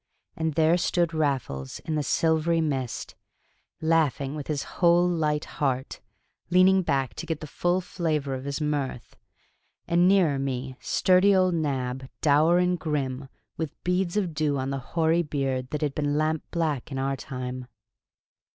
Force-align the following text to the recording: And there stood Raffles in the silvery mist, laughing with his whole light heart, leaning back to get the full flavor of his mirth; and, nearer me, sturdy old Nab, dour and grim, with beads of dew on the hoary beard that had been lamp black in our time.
And 0.35 0.55
there 0.55 0.77
stood 0.79 1.13
Raffles 1.13 1.77
in 1.81 1.93
the 1.93 2.01
silvery 2.01 2.59
mist, 2.59 3.13
laughing 3.81 4.33
with 4.33 4.47
his 4.47 4.63
whole 4.63 5.07
light 5.07 5.45
heart, 5.45 5.99
leaning 6.49 6.81
back 6.81 7.13
to 7.13 7.27
get 7.27 7.39
the 7.39 7.45
full 7.45 7.81
flavor 7.81 8.33
of 8.33 8.45
his 8.45 8.59
mirth; 8.59 9.15
and, 9.87 10.07
nearer 10.07 10.39
me, 10.39 10.75
sturdy 10.79 11.35
old 11.35 11.53
Nab, 11.53 12.09
dour 12.19 12.57
and 12.57 12.79
grim, 12.79 13.29
with 13.57 13.75
beads 13.83 14.17
of 14.17 14.33
dew 14.33 14.57
on 14.57 14.71
the 14.71 14.79
hoary 14.79 15.21
beard 15.21 15.69
that 15.69 15.83
had 15.83 15.93
been 15.93 16.17
lamp 16.17 16.41
black 16.49 16.91
in 16.91 16.97
our 16.97 17.15
time. 17.15 17.67